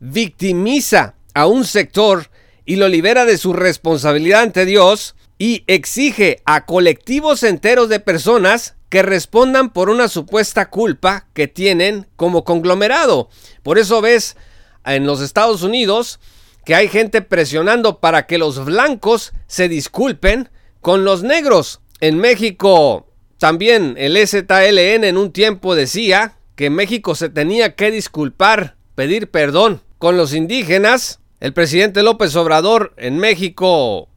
victimiza 0.00 1.14
a 1.34 1.46
un 1.46 1.64
sector 1.64 2.30
y 2.64 2.76
lo 2.76 2.88
libera 2.88 3.24
de 3.24 3.38
su 3.38 3.52
responsabilidad 3.52 4.42
ante 4.42 4.64
Dios 4.64 5.14
y 5.38 5.64
exige 5.66 6.42
a 6.44 6.66
colectivos 6.66 7.42
enteros 7.42 7.88
de 7.88 8.00
personas 8.00 8.76
que 8.88 9.02
respondan 9.02 9.72
por 9.72 9.88
una 9.88 10.08
supuesta 10.08 10.68
culpa 10.68 11.28
que 11.32 11.46
tienen 11.46 12.08
como 12.16 12.44
conglomerado. 12.44 13.28
Por 13.62 13.78
eso 13.78 14.00
ves 14.00 14.36
en 14.84 15.06
los 15.06 15.20
Estados 15.20 15.62
Unidos 15.62 16.18
que 16.64 16.74
hay 16.74 16.88
gente 16.88 17.22
presionando 17.22 18.00
para 18.00 18.26
que 18.26 18.38
los 18.38 18.64
blancos 18.64 19.32
se 19.46 19.68
disculpen 19.68 20.50
con 20.80 21.04
los 21.04 21.22
negros. 21.22 21.80
En 22.00 22.18
México 22.18 23.06
también 23.38 23.94
el 23.96 24.16
ZLN 24.26 25.04
en 25.04 25.16
un 25.16 25.32
tiempo 25.32 25.74
decía 25.74 26.34
que 26.56 26.68
México 26.68 27.14
se 27.14 27.30
tenía 27.30 27.74
que 27.74 27.90
disculpar, 27.90 28.76
pedir 28.94 29.30
perdón 29.30 29.82
con 30.00 30.16
los 30.16 30.32
indígenas. 30.32 31.20
El 31.40 31.52
presidente 31.52 32.02
López 32.02 32.34
Obrador 32.34 32.94
en 32.96 33.18
México 33.18 34.08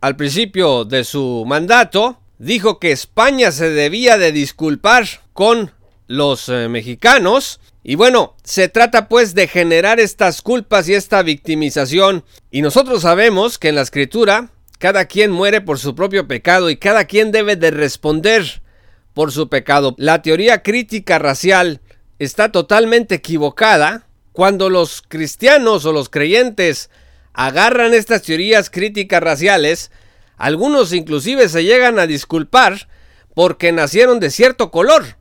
al 0.00 0.16
principio 0.16 0.84
de 0.84 1.04
su 1.04 1.44
mandato 1.46 2.18
dijo 2.38 2.80
que 2.80 2.90
España 2.90 3.52
se 3.52 3.70
debía 3.70 4.18
de 4.18 4.32
disculpar 4.32 5.06
con 5.32 5.70
los 6.08 6.48
eh, 6.48 6.68
mexicanos. 6.68 7.60
Y 7.84 7.94
bueno, 7.94 8.34
se 8.42 8.68
trata 8.68 9.08
pues 9.08 9.36
de 9.36 9.46
generar 9.46 10.00
estas 10.00 10.42
culpas 10.42 10.88
y 10.88 10.94
esta 10.94 11.22
victimización. 11.22 12.24
Y 12.50 12.60
nosotros 12.60 13.02
sabemos 13.02 13.58
que 13.58 13.68
en 13.68 13.76
la 13.76 13.82
escritura 13.82 14.50
cada 14.78 15.04
quien 15.04 15.30
muere 15.30 15.60
por 15.60 15.78
su 15.78 15.94
propio 15.94 16.26
pecado 16.26 16.68
y 16.68 16.78
cada 16.78 17.04
quien 17.04 17.30
debe 17.30 17.54
de 17.54 17.70
responder 17.70 18.60
por 19.14 19.30
su 19.30 19.48
pecado. 19.48 19.94
La 19.98 20.20
teoría 20.20 20.64
crítica 20.64 21.20
racial 21.20 21.80
está 22.18 22.50
totalmente 22.50 23.14
equivocada 23.14 24.07
cuando 24.38 24.70
los 24.70 25.02
cristianos 25.02 25.84
o 25.84 25.92
los 25.92 26.10
creyentes 26.10 26.90
agarran 27.32 27.92
estas 27.92 28.22
teorías 28.22 28.70
críticas 28.70 29.20
raciales 29.20 29.90
algunos 30.36 30.92
inclusive 30.92 31.48
se 31.48 31.64
llegan 31.64 31.98
a 31.98 32.06
disculpar 32.06 32.86
porque 33.34 33.72
nacieron 33.72 34.20
de 34.20 34.30
cierto 34.30 34.70
color, 34.70 35.16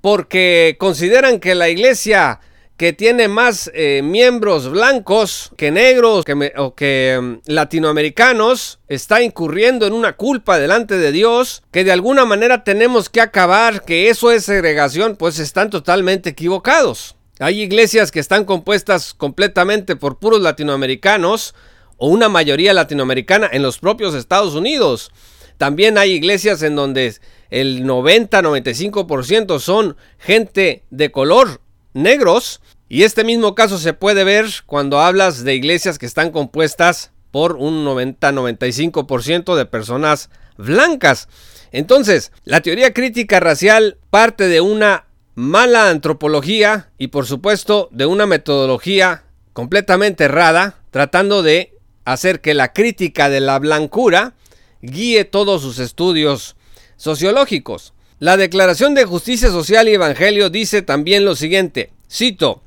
porque 0.00 0.76
consideran 0.78 1.40
que 1.40 1.56
la 1.56 1.70
iglesia 1.70 2.38
que 2.76 2.92
tiene 2.92 3.26
más 3.26 3.68
eh, 3.74 4.00
miembros 4.04 4.70
blancos 4.70 5.50
que 5.56 5.72
negros 5.72 6.24
o 6.56 6.74
que 6.76 7.18
mm, 7.20 7.38
latinoamericanos 7.46 8.78
está 8.86 9.22
incurriendo 9.22 9.88
en 9.88 9.92
una 9.92 10.12
culpa 10.12 10.60
delante 10.60 10.98
de 10.98 11.10
Dios 11.10 11.64
que 11.72 11.82
de 11.82 11.90
alguna 11.90 12.24
manera 12.26 12.62
tenemos 12.62 13.08
que 13.08 13.20
acabar, 13.20 13.84
que 13.84 14.08
eso 14.08 14.30
es 14.30 14.44
segregación, 14.44 15.16
pues 15.16 15.40
están 15.40 15.68
totalmente 15.68 16.30
equivocados. 16.30 17.16
Hay 17.42 17.60
iglesias 17.60 18.12
que 18.12 18.20
están 18.20 18.44
compuestas 18.44 19.14
completamente 19.14 19.96
por 19.96 20.18
puros 20.18 20.40
latinoamericanos, 20.40 21.54
o 21.96 22.08
una 22.08 22.28
mayoría 22.28 22.72
latinoamericana 22.72 23.48
en 23.52 23.62
los 23.62 23.78
propios 23.78 24.14
Estados 24.14 24.54
Unidos. 24.54 25.10
También 25.58 25.98
hay 25.98 26.12
iglesias 26.12 26.62
en 26.62 26.74
donde 26.74 27.14
el 27.50 27.84
90-95% 27.84 29.60
son 29.60 29.96
gente 30.18 30.84
de 30.90 31.12
color 31.12 31.60
negros. 31.94 32.60
Y 32.88 33.04
este 33.04 33.24
mismo 33.24 33.54
caso 33.54 33.78
se 33.78 33.92
puede 33.92 34.24
ver 34.24 34.46
cuando 34.66 35.00
hablas 35.00 35.44
de 35.44 35.54
iglesias 35.54 35.98
que 35.98 36.06
están 36.06 36.30
compuestas 36.30 37.12
por 37.30 37.56
un 37.56 37.84
90-95% 37.84 39.54
de 39.54 39.66
personas 39.66 40.30
blancas. 40.56 41.28
Entonces, 41.70 42.32
la 42.44 42.60
teoría 42.60 42.92
crítica 42.92 43.40
racial 43.40 43.98
parte 44.10 44.48
de 44.48 44.60
una 44.60 45.06
mala 45.34 45.88
antropología 45.88 46.90
y 46.98 47.08
por 47.08 47.26
supuesto 47.26 47.88
de 47.90 48.06
una 48.06 48.26
metodología 48.26 49.24
completamente 49.52 50.24
errada, 50.24 50.78
tratando 50.90 51.42
de 51.42 51.74
hacer 52.04 52.40
que 52.40 52.54
la 52.54 52.72
crítica 52.72 53.30
de 53.30 53.40
la 53.40 53.58
blancura 53.58 54.34
guíe 54.80 55.24
todos 55.24 55.62
sus 55.62 55.78
estudios 55.78 56.56
sociológicos. 56.96 57.94
La 58.18 58.36
Declaración 58.36 58.94
de 58.94 59.04
Justicia 59.04 59.48
Social 59.50 59.88
y 59.88 59.94
Evangelio 59.94 60.50
dice 60.50 60.82
también 60.82 61.24
lo 61.24 61.34
siguiente, 61.34 61.92
cito, 62.10 62.62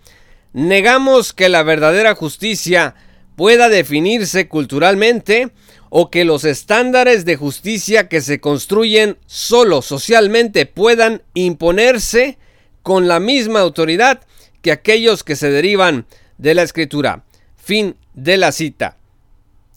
negamos 0.54 1.34
que 1.34 1.50
la 1.50 1.64
verdadera 1.64 2.16
justicia 2.16 2.96
pueda 3.36 3.70
definirse 3.70 4.48
culturalmente 4.48 5.52
o 5.90 6.10
que 6.10 6.26
los 6.26 6.44
estándares 6.44 7.26
de 7.26 7.36
justicia 7.36 8.10
que 8.10 8.22
se 8.22 8.40
construyen 8.40 9.18
solo 9.28 9.82
socialmente 9.82 10.66
puedan 10.66 11.22
imponerse 11.34 12.38
con 12.86 13.08
la 13.08 13.20
misma 13.20 13.62
autoridad 13.62 14.22
que 14.62 14.72
aquellos 14.72 15.24
que 15.24 15.36
se 15.36 15.50
derivan 15.50 16.06
de 16.38 16.54
la 16.54 16.62
escritura. 16.62 17.24
Fin 17.58 17.96
de 18.14 18.38
la 18.38 18.52
cita. 18.52 18.98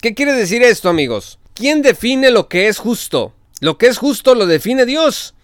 ¿Qué 0.03 0.15
quiere 0.15 0.35
decir 0.35 0.63
esto, 0.63 0.91
amigos? 0.91 1.39
¿Quién 1.55 1.81
define 1.81 2.31
lo 2.31 2.49
que 2.49 2.69
es 2.69 2.77
justo? 2.77 3.33
Lo 3.61 3.79
que 3.79 3.87
es 3.87 3.97
justo 3.97 4.35
lo 4.35 4.45
define 4.45 4.85
Dios. 4.85 5.35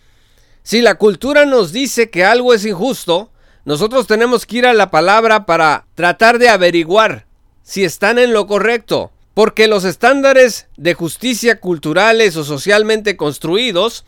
Si 0.62 0.82
la 0.82 0.96
cultura 0.96 1.46
nos 1.46 1.72
dice 1.72 2.10
que 2.10 2.22
algo 2.22 2.52
es 2.52 2.66
injusto, 2.66 3.30
nosotros 3.64 4.06
tenemos 4.06 4.44
que 4.44 4.58
ir 4.58 4.66
a 4.66 4.74
la 4.74 4.90
palabra 4.90 5.46
para 5.46 5.86
tratar 5.94 6.38
de 6.38 6.50
averiguar 6.50 7.24
si 7.62 7.82
están 7.82 8.18
en 8.18 8.34
lo 8.34 8.46
correcto. 8.46 9.10
Porque 9.32 9.68
los 9.68 9.84
estándares 9.84 10.66
de 10.76 10.92
justicia 10.92 11.60
culturales 11.60 12.36
o 12.36 12.44
socialmente 12.44 13.16
construidos 13.16 14.04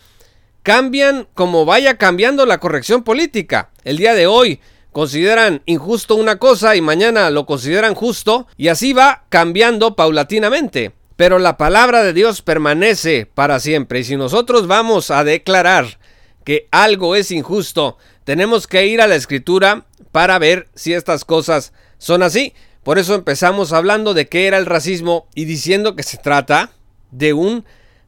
cambian 0.67 1.29
como 1.35 1.65
vaya 1.65 1.97
cambiando 1.97 2.45
la 2.45 2.59
corrección 2.59 3.05
política. 3.05 3.71
El 3.85 3.99
día 3.99 4.17
de 4.17 4.27
hoy 4.27 4.59
consideran 4.91 5.63
injusto 5.65 6.17
una 6.17 6.41
cosa 6.41 6.75
y 6.75 6.81
mañana 6.81 7.31
lo 7.31 7.47
consideran 7.47 7.95
justo 7.95 8.49
y 8.57 8.67
así 8.67 8.93
va 8.93 9.27
cambiando 9.29 9.95
paulatinamente. 9.95 10.91
Pero 11.15 11.39
la 11.39 11.57
palabra 11.57 12.03
de 12.03 12.13
Dios 12.13 12.43
permanece 12.43 13.27
para 13.33 13.61
siempre 13.61 14.01
y 14.01 14.05
si 14.05 14.17
nosotros 14.17 14.67
vamos 14.67 15.13
a 15.13 15.23
declarar 15.23 16.01
que 16.43 16.67
algo 16.73 17.15
es 17.15 17.31
injusto, 17.31 17.97
tenemos 18.25 18.67
que 18.67 18.89
ir 18.89 19.01
a 19.01 19.07
la 19.07 19.15
escritura 19.15 19.87
para 20.11 20.37
ver 20.41 20.67
si 20.75 20.95
estas 20.95 21.25
cosas 21.25 21.73
son 21.99 22.25
así. 22.25 22.55
Por 22.83 22.99
eso 22.99 23.15
empezamos 23.15 23.73
hablando 23.73 24.15
de 24.15 24.29
qué 24.29 24.49
era 24.49 24.59
el 24.59 24.67
racismo 24.67 25.29
y 25.33 25.45
diciendo 25.45 25.95
que 25.95 26.03
se 26.03 26.17
trata 26.17 26.73
de 27.13 27.35
un 27.35 27.65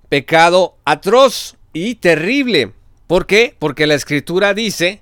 pecado 0.08 0.76
atroz 0.84 1.54
y 1.72 1.96
terrible. 1.96 2.72
¿Por 3.06 3.26
qué? 3.26 3.54
Porque 3.58 3.86
la 3.86 3.94
escritura 3.94 4.54
dice 4.54 5.00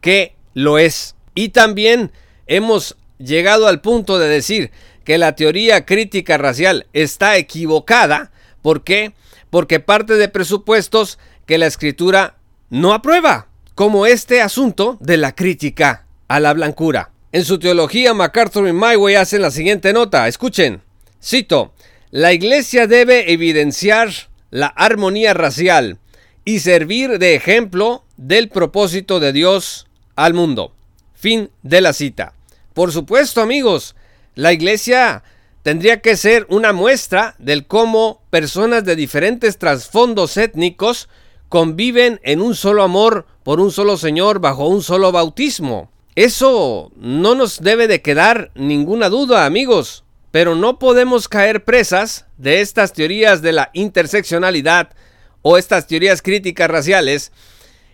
que 0.00 0.34
lo 0.54 0.78
es. 0.78 1.14
Y 1.34 1.50
también 1.50 2.12
hemos 2.46 2.96
llegado 3.18 3.66
al 3.66 3.80
punto 3.80 4.18
de 4.18 4.28
decir 4.28 4.70
que 5.04 5.18
la 5.18 5.34
teoría 5.34 5.84
crítica 5.86 6.38
racial 6.38 6.86
está 6.92 7.36
equivocada. 7.36 8.30
¿Por 8.62 8.84
qué? 8.84 9.12
Porque 9.50 9.80
parte 9.80 10.14
de 10.14 10.28
presupuestos 10.28 11.18
que 11.46 11.58
la 11.58 11.66
escritura 11.66 12.36
no 12.70 12.92
aprueba, 12.92 13.48
como 13.74 14.06
este 14.06 14.42
asunto 14.42 14.98
de 15.00 15.16
la 15.16 15.34
crítica 15.34 16.06
a 16.28 16.40
la 16.40 16.52
blancura. 16.52 17.10
En 17.32 17.44
su 17.44 17.58
teología, 17.58 18.14
MacArthur 18.14 18.68
y 18.68 18.72
Myway 18.72 19.14
hacen 19.16 19.42
la 19.42 19.50
siguiente 19.50 19.92
nota. 19.92 20.28
Escuchen. 20.28 20.82
Cito. 21.22 21.72
La 22.10 22.32
iglesia 22.32 22.86
debe 22.86 23.32
evidenciar 23.32 24.10
la 24.50 24.66
armonía 24.66 25.34
racial 25.34 25.98
y 26.48 26.60
servir 26.60 27.18
de 27.18 27.34
ejemplo 27.34 28.04
del 28.16 28.48
propósito 28.48 29.20
de 29.20 29.34
Dios 29.34 29.86
al 30.16 30.32
mundo. 30.32 30.72
Fin 31.12 31.50
de 31.62 31.82
la 31.82 31.92
cita. 31.92 32.32
Por 32.72 32.90
supuesto, 32.90 33.42
amigos, 33.42 33.94
la 34.34 34.54
iglesia 34.54 35.24
tendría 35.62 36.00
que 36.00 36.16
ser 36.16 36.46
una 36.48 36.72
muestra 36.72 37.34
del 37.38 37.66
cómo 37.66 38.22
personas 38.30 38.82
de 38.86 38.96
diferentes 38.96 39.58
trasfondos 39.58 40.38
étnicos 40.38 41.10
conviven 41.50 42.18
en 42.22 42.40
un 42.40 42.54
solo 42.54 42.82
amor 42.82 43.26
por 43.42 43.60
un 43.60 43.70
solo 43.70 43.98
Señor 43.98 44.38
bajo 44.38 44.68
un 44.68 44.82
solo 44.82 45.12
bautismo. 45.12 45.90
Eso 46.14 46.90
no 46.96 47.34
nos 47.34 47.60
debe 47.60 47.88
de 47.88 48.00
quedar 48.00 48.52
ninguna 48.54 49.10
duda, 49.10 49.44
amigos, 49.44 50.02
pero 50.30 50.54
no 50.54 50.78
podemos 50.78 51.28
caer 51.28 51.66
presas 51.66 52.24
de 52.38 52.62
estas 52.62 52.94
teorías 52.94 53.42
de 53.42 53.52
la 53.52 53.68
interseccionalidad 53.74 54.92
o 55.42 55.58
estas 55.58 55.86
teorías 55.86 56.22
críticas 56.22 56.70
raciales 56.70 57.32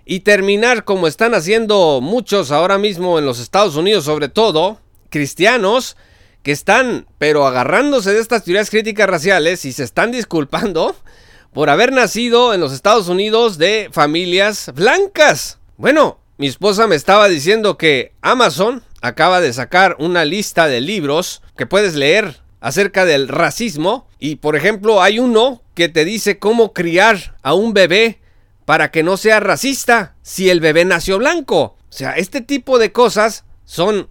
y 0.04 0.20
terminar 0.20 0.84
como 0.84 1.06
están 1.06 1.34
haciendo 1.34 2.00
muchos 2.00 2.50
ahora 2.50 2.78
mismo 2.78 3.18
en 3.18 3.26
los 3.26 3.38
Estados 3.38 3.76
Unidos, 3.76 4.04
sobre 4.04 4.28
todo 4.28 4.78
cristianos, 5.10 5.96
que 6.42 6.52
están 6.52 7.06
pero 7.18 7.46
agarrándose 7.46 8.12
de 8.12 8.20
estas 8.20 8.44
teorías 8.44 8.70
críticas 8.70 9.08
raciales 9.08 9.64
y 9.64 9.72
se 9.72 9.82
están 9.82 10.12
disculpando 10.12 10.94
por 11.52 11.70
haber 11.70 11.92
nacido 11.92 12.52
en 12.52 12.60
los 12.60 12.72
Estados 12.72 13.08
Unidos 13.08 13.56
de 13.58 13.88
familias 13.92 14.72
blancas. 14.74 15.58
Bueno, 15.76 16.18
mi 16.36 16.48
esposa 16.48 16.86
me 16.86 16.96
estaba 16.96 17.28
diciendo 17.28 17.78
que 17.78 18.12
Amazon 18.20 18.82
acaba 19.00 19.40
de 19.40 19.52
sacar 19.52 19.96
una 20.00 20.24
lista 20.24 20.66
de 20.66 20.80
libros 20.80 21.42
que 21.56 21.66
puedes 21.66 21.94
leer 21.94 22.40
acerca 22.60 23.04
del 23.04 23.28
racismo 23.28 24.08
y 24.18 24.36
por 24.36 24.56
ejemplo 24.56 25.00
hay 25.00 25.18
uno 25.18 25.62
que 25.74 25.88
te 25.88 26.04
dice 26.04 26.38
cómo 26.38 26.72
criar 26.72 27.36
a 27.42 27.54
un 27.54 27.74
bebé 27.74 28.20
para 28.64 28.90
que 28.90 29.02
no 29.02 29.16
sea 29.16 29.40
racista 29.40 30.14
si 30.22 30.48
el 30.48 30.60
bebé 30.60 30.84
nació 30.84 31.18
blanco. 31.18 31.76
O 31.88 31.92
sea, 31.96 32.12
este 32.12 32.40
tipo 32.40 32.78
de 32.78 32.92
cosas 32.92 33.44
son, 33.64 34.08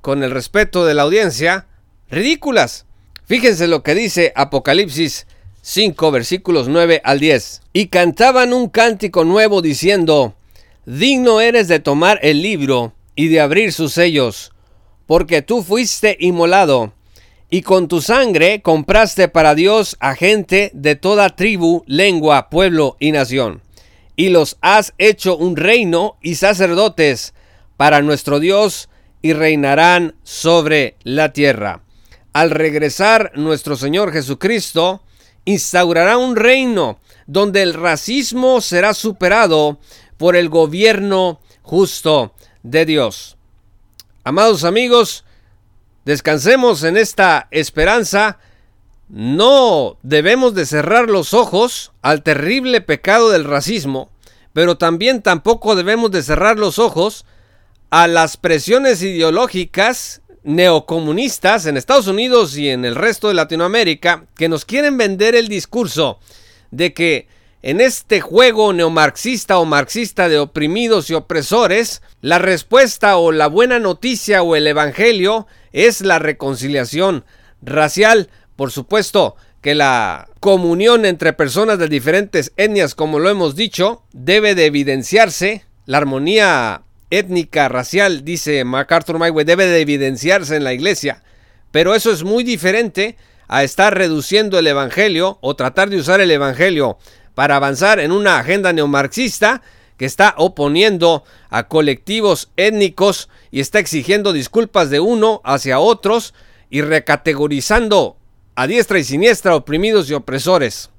con 0.00 0.22
el 0.22 0.30
respeto 0.30 0.84
de 0.84 0.94
la 0.94 1.02
audiencia, 1.02 1.66
ridículas. 2.10 2.86
Fíjense 3.24 3.66
lo 3.66 3.82
que 3.82 3.94
dice 3.94 4.32
Apocalipsis 4.36 5.26
5 5.62 6.12
versículos 6.12 6.68
9 6.68 7.00
al 7.02 7.18
10. 7.18 7.62
Y 7.72 7.88
cantaban 7.88 8.52
un 8.52 8.68
cántico 8.68 9.24
nuevo 9.24 9.62
diciendo, 9.62 10.36
digno 10.84 11.40
eres 11.40 11.66
de 11.66 11.80
tomar 11.80 12.20
el 12.22 12.42
libro 12.42 12.94
y 13.16 13.28
de 13.28 13.40
abrir 13.40 13.72
sus 13.72 13.92
sellos, 13.94 14.52
porque 15.06 15.42
tú 15.42 15.64
fuiste 15.64 16.16
inmolado, 16.20 16.92
y 17.48 17.62
con 17.62 17.88
tu 17.88 18.00
sangre 18.00 18.62
compraste 18.62 19.28
para 19.28 19.54
Dios 19.54 19.96
a 20.00 20.14
gente 20.14 20.70
de 20.74 20.96
toda 20.96 21.36
tribu, 21.36 21.84
lengua, 21.86 22.50
pueblo 22.50 22.96
y 22.98 23.12
nación, 23.12 23.62
y 24.16 24.30
los 24.30 24.56
has 24.60 24.94
hecho 24.98 25.36
un 25.36 25.56
reino 25.56 26.16
y 26.22 26.36
sacerdotes 26.36 27.34
para 27.76 28.02
nuestro 28.02 28.40
Dios, 28.40 28.88
y 29.22 29.32
reinarán 29.32 30.14
sobre 30.22 30.96
la 31.02 31.32
tierra. 31.32 31.82
Al 32.32 32.50
regresar 32.50 33.32
nuestro 33.34 33.76
Señor 33.76 34.12
Jesucristo, 34.12 35.02
instaurará 35.44 36.16
un 36.16 36.36
reino 36.36 37.00
donde 37.26 37.62
el 37.62 37.74
racismo 37.74 38.60
será 38.60 38.94
superado 38.94 39.78
por 40.16 40.36
el 40.36 40.48
gobierno 40.48 41.40
justo 41.62 42.34
de 42.62 42.86
Dios. 42.86 43.36
Amados 44.22 44.64
amigos, 44.64 45.24
descansemos 46.06 46.84
en 46.84 46.96
esta 46.96 47.48
esperanza. 47.50 48.38
No 49.08 49.98
debemos 50.02 50.54
de 50.54 50.64
cerrar 50.64 51.10
los 51.10 51.34
ojos 51.34 51.92
al 52.00 52.22
terrible 52.22 52.80
pecado 52.80 53.30
del 53.30 53.44
racismo, 53.44 54.08
pero 54.54 54.78
también 54.78 55.20
tampoco 55.20 55.76
debemos 55.76 56.10
de 56.12 56.22
cerrar 56.22 56.58
los 56.58 56.78
ojos 56.78 57.26
a 57.90 58.06
las 58.06 58.36
presiones 58.36 59.02
ideológicas 59.02 60.22
neocomunistas 60.42 61.66
en 61.66 61.76
Estados 61.76 62.06
Unidos 62.06 62.56
y 62.56 62.68
en 62.68 62.84
el 62.84 62.94
resto 62.94 63.28
de 63.28 63.34
Latinoamérica 63.34 64.26
que 64.36 64.48
nos 64.48 64.64
quieren 64.64 64.96
vender 64.96 65.34
el 65.34 65.48
discurso 65.48 66.20
de 66.70 66.94
que 66.94 67.28
en 67.62 67.80
este 67.80 68.20
juego 68.20 68.72
neomarxista 68.72 69.58
o 69.58 69.64
marxista 69.64 70.28
de 70.28 70.38
oprimidos 70.38 71.10
y 71.10 71.14
opresores, 71.14 72.00
la 72.20 72.38
respuesta 72.38 73.16
o 73.16 73.32
la 73.32 73.48
buena 73.48 73.80
noticia 73.80 74.42
o 74.42 74.54
el 74.54 74.68
evangelio 74.68 75.48
es 75.76 76.00
la 76.00 76.18
reconciliación 76.18 77.24
racial. 77.60 78.30
Por 78.56 78.72
supuesto 78.72 79.36
que 79.60 79.74
la 79.74 80.28
comunión 80.40 81.04
entre 81.04 81.34
personas 81.34 81.78
de 81.78 81.88
diferentes 81.88 82.52
etnias, 82.56 82.94
como 82.94 83.18
lo 83.18 83.28
hemos 83.28 83.56
dicho, 83.56 84.02
debe 84.12 84.54
de 84.54 84.64
evidenciarse. 84.64 85.64
La 85.84 85.98
armonía 85.98 86.82
étnica, 87.10 87.68
racial, 87.68 88.24
dice 88.24 88.64
MacArthur 88.64 89.18
Myway, 89.18 89.44
debe 89.44 89.66
de 89.66 89.82
evidenciarse 89.82 90.56
en 90.56 90.64
la 90.64 90.72
iglesia. 90.72 91.22
Pero 91.72 91.94
eso 91.94 92.10
es 92.10 92.24
muy 92.24 92.42
diferente 92.42 93.16
a 93.46 93.62
estar 93.62 93.96
reduciendo 93.96 94.58
el 94.58 94.66
evangelio 94.66 95.38
o 95.42 95.56
tratar 95.56 95.90
de 95.90 95.98
usar 95.98 96.22
el 96.22 96.30
evangelio 96.30 96.96
para 97.34 97.56
avanzar 97.56 98.00
en 98.00 98.12
una 98.12 98.38
agenda 98.38 98.72
neomarxista 98.72 99.60
que 99.96 100.04
está 100.04 100.34
oponiendo 100.36 101.24
a 101.48 101.68
colectivos 101.68 102.50
étnicos 102.56 103.28
y 103.50 103.60
está 103.60 103.78
exigiendo 103.78 104.32
disculpas 104.32 104.90
de 104.90 105.00
uno 105.00 105.40
hacia 105.44 105.78
otros 105.78 106.34
y 106.70 106.82
recategorizando 106.82 108.16
a 108.54 108.66
diestra 108.66 108.98
y 108.98 109.04
siniestra 109.04 109.54
oprimidos 109.54 110.10
y 110.10 110.14
opresores. 110.14 110.90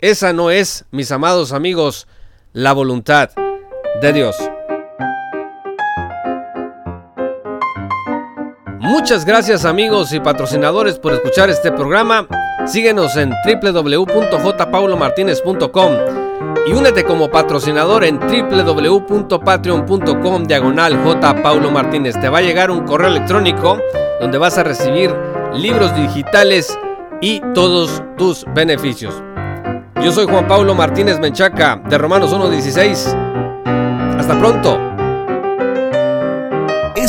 Esa 0.00 0.32
no 0.32 0.50
es, 0.50 0.84
mis 0.90 1.12
amados 1.12 1.52
amigos, 1.52 2.06
la 2.52 2.72
voluntad 2.72 3.30
de 4.00 4.12
Dios. 4.12 4.36
Muchas 8.90 9.24
gracias 9.24 9.64
amigos 9.64 10.12
y 10.12 10.18
patrocinadores 10.18 10.98
por 10.98 11.12
escuchar 11.12 11.48
este 11.48 11.70
programa. 11.70 12.26
Síguenos 12.66 13.16
en 13.16 13.30
www.jpaulomartinez.com 13.30 15.92
y 16.66 16.72
únete 16.72 17.04
como 17.04 17.30
patrocinador 17.30 18.02
en 18.02 18.18
www.patreon.com 18.18 20.42
diagonal 20.42 20.98
Martínez. 21.72 22.20
Te 22.20 22.28
va 22.28 22.38
a 22.38 22.42
llegar 22.42 22.72
un 22.72 22.80
correo 22.80 23.10
electrónico 23.10 23.78
donde 24.20 24.38
vas 24.38 24.58
a 24.58 24.64
recibir 24.64 25.14
libros 25.54 25.94
digitales 25.94 26.76
y 27.20 27.38
todos 27.54 28.02
tus 28.18 28.44
beneficios. 28.56 29.14
Yo 30.02 30.10
soy 30.10 30.26
Juan 30.26 30.48
Pablo 30.48 30.74
Martínez 30.74 31.20
Menchaca 31.20 31.80
de 31.88 31.96
Romanos 31.96 32.34
1.16. 32.34 34.18
Hasta 34.18 34.36
pronto. 34.36 34.89